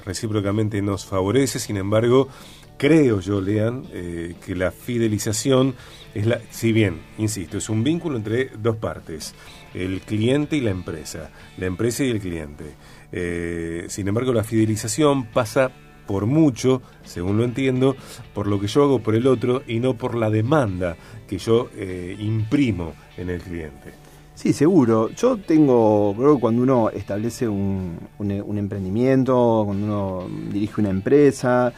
recíprocamente 0.06 0.82
nos 0.82 1.06
favorece, 1.06 1.60
sin 1.60 1.78
embargo, 1.78 2.28
creo 2.77 3.19
yo, 3.19 3.41
Lean, 3.41 3.84
que 3.84 4.55
la 4.55 4.72
fidelización 4.72 5.75
es 6.13 6.25
la, 6.25 6.39
si 6.50 6.72
bien, 6.72 7.01
insisto, 7.17 7.57
es 7.57 7.69
un 7.69 7.84
vínculo 7.84 8.17
entre 8.17 8.50
dos 8.57 8.77
partes 8.77 9.36
el 9.74 10.01
cliente 10.01 10.57
y 10.57 10.62
la 10.62 10.72
empresa, 10.72 11.29
la 11.57 11.65
empresa 11.65 12.03
y 12.03 12.10
el 12.10 12.19
cliente. 12.19 12.65
Eh, 13.12 13.86
sin 13.89 14.07
embargo, 14.07 14.34
la 14.34 14.43
fidelización 14.43 15.25
pasa 15.25 15.72
por 16.05 16.25
mucho, 16.25 16.81
según 17.03 17.38
lo 17.38 17.43
entiendo, 17.43 17.96
por 18.34 18.48
lo 18.48 18.60
que 18.60 18.67
yo 18.67 18.84
hago 18.84 19.00
por 19.00 19.15
el 19.15 19.27
otro 19.27 19.62
y 19.67 19.79
no 19.79 19.96
por 19.96 20.15
la 20.15 20.29
demanda 20.29 20.96
que 21.27 21.38
yo 21.38 21.69
eh, 21.75 22.15
imprimo 22.17 22.93
en 23.17 23.29
el 23.29 23.41
cliente. 23.41 23.93
Sí, 24.34 24.53
seguro. 24.53 25.10
Yo 25.17 25.38
tengo, 25.38 26.13
creo 26.15 26.39
cuando 26.39 26.62
uno 26.62 26.89
establece 26.91 27.48
un, 27.48 27.98
un, 28.19 28.57
emprendimiento, 28.57 29.63
cuando 29.65 29.86
uno 29.86 30.27
dirige 30.51 30.79
una 30.79 30.91
empresa, 30.91 31.74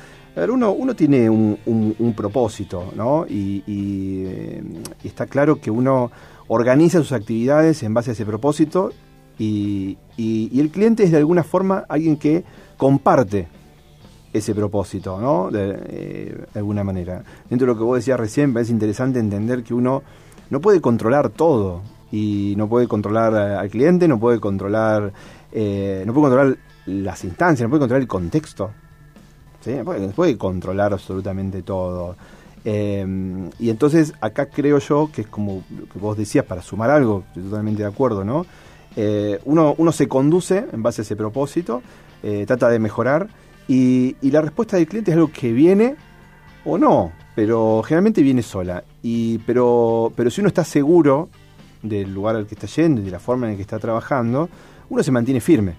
uno, 0.47 0.71
uno 0.71 0.95
tiene 0.95 1.29
un, 1.29 1.57
un 1.65 2.13
propósito, 2.13 2.91
¿no? 2.95 3.25
Y, 3.27 3.63
y, 3.67 4.23
eh, 4.25 4.63
está 5.03 5.25
claro 5.25 5.59
que 5.59 5.71
uno 5.71 6.11
organiza 6.47 6.99
sus 6.99 7.11
actividades 7.11 7.83
en 7.83 7.93
base 7.93 8.11
a 8.11 8.13
ese 8.13 8.25
propósito 8.25 8.91
y, 9.37 9.97
el 10.17 10.69
cliente 10.69 11.03
es 11.03 11.11
de 11.11 11.17
alguna 11.17 11.43
forma 11.43 11.85
alguien 11.87 12.17
que 12.17 12.43
comparte 12.77 13.47
ese 14.33 14.53
propósito, 14.53 15.19
¿no? 15.19 15.49
Eh, 15.57 16.45
de, 16.53 16.59
alguna 16.59 16.83
manera. 16.83 17.23
Dentro 17.49 17.65
de 17.65 17.73
lo 17.73 17.77
que 17.79 17.85
vos 17.85 17.97
decías 17.97 18.19
recién, 18.19 18.55
es 18.57 18.69
interesante 18.69 19.19
entender 19.19 19.63
que 19.63 19.73
uno 19.73 20.03
no 20.49 20.59
puede 20.59 20.81
controlar 20.81 21.29
todo 21.29 21.81
y 22.11 22.53
no 22.57 22.67
puede 22.67 22.87
controlar 22.87 23.33
al 23.33 23.69
cliente, 23.69 24.07
no 24.07 24.19
puede 24.19 24.39
controlar, 24.39 25.13
eh, 25.51 26.03
no 26.05 26.13
puede 26.13 26.29
controlar 26.29 26.57
las 26.85 27.23
instancias, 27.23 27.61
no 27.65 27.69
puede 27.69 27.81
controlar 27.81 28.01
el 28.01 28.07
contexto, 28.07 28.71
¿sí? 29.61 29.73
puede 30.15 30.37
controlar 30.37 30.93
absolutamente 30.93 31.61
todo. 31.61 32.15
Em, 32.65 33.49
y 33.57 33.69
entonces 33.69 34.13
acá 34.19 34.47
creo 34.47 34.79
yo 34.79 35.09
que 35.13 35.21
es 35.21 35.27
como 35.27 35.63
lo 35.77 35.87
que 35.87 35.99
vos 35.99 36.17
decías, 36.17 36.45
para 36.45 36.61
sumar 36.61 36.89
algo, 36.89 37.23
estoy 37.27 37.43
totalmente 37.43 37.83
de 37.83 37.87
acuerdo, 37.87 38.23
¿no? 38.23 38.45
Eh, 38.95 39.39
uno, 39.45 39.75
uno 39.77 39.91
se 39.91 40.07
conduce 40.07 40.65
en 40.71 40.83
base 40.83 41.01
a 41.01 41.03
ese 41.03 41.15
propósito, 41.15 41.81
eh, 42.21 42.43
trata 42.45 42.69
de 42.69 42.79
mejorar 42.79 43.29
y, 43.67 44.15
la 44.29 44.41
respuesta 44.41 44.77
del 44.77 44.87
cliente 44.87 45.11
es 45.11 45.15
algo 45.15 45.31
que 45.31 45.53
viene 45.53 45.95
o 46.65 46.77
no, 46.77 47.11
pero 47.35 47.81
generalmente 47.83 48.21
viene 48.21 48.41
sola. 48.41 48.83
Y, 49.01 49.37
pero, 49.39 50.11
pero 50.15 50.29
si 50.29 50.41
uno 50.41 50.47
está 50.47 50.63
seguro 50.63 51.29
del 51.81 52.13
lugar 52.13 52.35
al 52.35 52.47
que 52.47 52.55
está 52.55 52.67
yendo 52.67 52.99
y 53.01 53.05
de 53.05 53.11
la 53.11 53.19
forma 53.19 53.45
en 53.45 53.53
la 53.53 53.57
que 53.57 53.61
está 53.61 53.79
trabajando, 53.79 54.49
uno 54.89 55.03
se 55.03 55.11
mantiene 55.11 55.39
firme. 55.39 55.75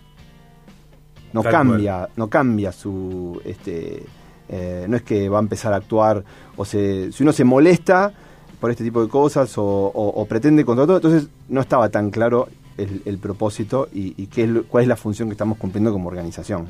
No 1.32 1.42
cambia, 1.42 2.08
no 2.16 2.28
cambia 2.28 2.72
su 2.72 3.40
este, 3.44 4.02
eh, 4.49 4.87
no 4.88 4.96
es 4.96 5.02
que 5.02 5.28
va 5.28 5.38
a 5.38 5.42
empezar 5.42 5.72
a 5.72 5.76
actuar, 5.76 6.25
o 6.56 6.64
se, 6.64 7.12
si 7.12 7.22
uno 7.22 7.32
se 7.32 7.44
molesta 7.44 8.12
por 8.58 8.70
este 8.70 8.82
tipo 8.82 9.00
de 9.00 9.08
cosas 9.08 9.52
o, 9.56 10.26
pretende 10.28 10.64
contra 10.64 10.87
todo, 10.87 10.96
entonces 10.96 11.28
no 11.49 11.60
estaba 11.60 11.88
tan 11.88 12.10
claro 12.10 12.49
el, 12.76 13.18
propósito 13.18 13.88
y, 13.92 14.26
qué 14.26 14.62
cuál 14.68 14.82
es 14.82 14.88
la 14.88 14.96
función 14.96 15.28
que 15.28 15.32
estamos 15.32 15.56
cumpliendo 15.56 15.92
como 15.92 16.08
organización. 16.08 16.68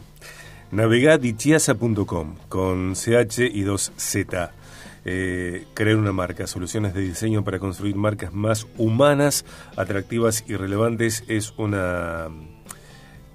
Navegad 0.73 1.21
con 2.49 2.95
CH 2.95 3.41
y 3.41 3.65
2Z. 3.65 4.51
Eh, 5.07 5.65
crear 5.73 5.97
una 5.97 6.13
marca, 6.13 6.47
soluciones 6.47 6.93
de 6.93 7.01
diseño 7.01 7.43
para 7.43 7.59
construir 7.59 7.97
marcas 7.97 8.35
más 8.35 8.67
humanas, 8.77 9.47
atractivas 9.75 10.45
y 10.47 10.57
relevantes 10.57 11.25
es 11.27 11.55
una 11.57 12.29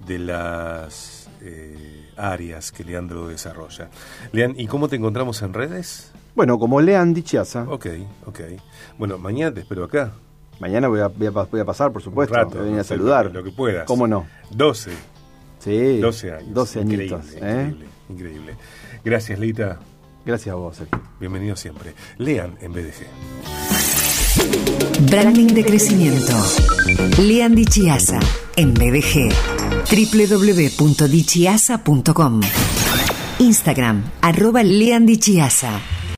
de 0.06 0.18
las 0.20 1.15
eh, 1.46 2.08
áreas 2.16 2.72
que 2.72 2.84
Leandro 2.84 3.28
desarrolla. 3.28 3.88
Lean, 4.32 4.54
¿y 4.58 4.66
cómo 4.66 4.88
te 4.88 4.96
encontramos 4.96 5.42
en 5.42 5.54
redes? 5.54 6.12
Bueno, 6.34 6.58
como 6.58 6.80
Lean 6.80 7.14
Dichiasa. 7.14 7.64
Ok, 7.68 7.86
ok. 8.26 8.40
Bueno, 8.98 9.18
mañana 9.18 9.54
te 9.54 9.60
espero 9.60 9.84
acá. 9.84 10.12
Mañana 10.58 10.88
voy 10.88 11.00
a, 11.00 11.08
voy 11.08 11.26
a, 11.60 11.64
pasar, 11.64 11.92
por 11.92 12.02
supuesto. 12.02 12.34
Un 12.34 12.40
rato, 12.40 12.50
voy 12.50 12.60
a 12.60 12.64
venir 12.64 12.80
a 12.80 12.84
saludar. 12.84 13.32
Lo 13.32 13.44
que 13.44 13.52
puedas. 13.52 13.84
¿Cómo 13.86 14.06
no? 14.06 14.26
12. 14.50 14.92
Sí. 15.58 15.98
12 15.98 16.32
años. 16.32 16.54
12 16.54 16.80
añitos. 16.80 17.24
Increíble, 17.26 17.40
¿eh? 17.40 17.62
increíble, 17.62 17.86
increíble. 18.08 18.56
Gracias, 19.04 19.38
Lita. 19.38 19.78
Gracias 20.24 20.52
a 20.52 20.56
vos, 20.56 20.76
Sergio. 20.76 21.00
Bienvenido 21.20 21.56
siempre. 21.56 21.94
Lean 22.18 22.56
en 22.60 22.72
BDG. 22.72 23.06
Branding 25.10 25.48
de 25.48 25.64
crecimiento. 25.64 26.32
Lean 27.18 27.54
Dichiasa 27.54 28.18
en 28.56 28.74
BDG. 28.74 29.55
www.dichiasa.com 29.88 32.40
Instagram, 33.38 34.02
arroba 34.20 34.62
Lean 34.62 35.06
Dichiasa. 35.06 35.95